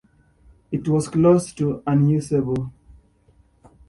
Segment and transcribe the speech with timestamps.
[0.71, 2.73] It was close to unusable.